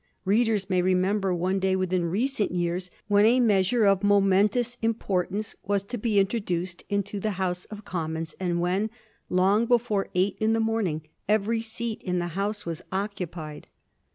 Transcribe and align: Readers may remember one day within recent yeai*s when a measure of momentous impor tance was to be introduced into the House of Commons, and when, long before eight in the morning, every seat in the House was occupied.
Readers 0.25 0.67
may 0.67 0.81
remember 0.81 1.31
one 1.31 1.59
day 1.59 1.75
within 1.75 2.05
recent 2.05 2.51
yeai*s 2.51 2.89
when 3.07 3.23
a 3.23 3.39
measure 3.39 3.85
of 3.85 4.03
momentous 4.03 4.75
impor 4.81 5.29
tance 5.29 5.53
was 5.63 5.83
to 5.83 5.95
be 5.95 6.17
introduced 6.19 6.83
into 6.89 7.19
the 7.19 7.37
House 7.37 7.65
of 7.65 7.85
Commons, 7.85 8.33
and 8.39 8.59
when, 8.59 8.89
long 9.29 9.67
before 9.67 10.09
eight 10.15 10.37
in 10.39 10.53
the 10.53 10.59
morning, 10.59 11.07
every 11.29 11.61
seat 11.61 12.01
in 12.01 12.17
the 12.17 12.29
House 12.33 12.65
was 12.65 12.81
occupied. 12.91 13.67